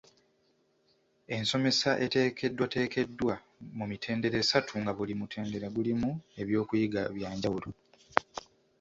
Ensomesa 1.35 1.91
eteekeddwateekeddwa 2.05 3.33
mu 3.77 3.85
mitendera 3.91 4.37
esatu 4.43 4.73
nga 4.81 4.91
buli 4.97 5.13
mutendera 5.19 5.67
gulimu 5.75 6.09
ebyokuyiga 6.41 7.01
bya 7.15 7.29
njawulo. 7.35 7.69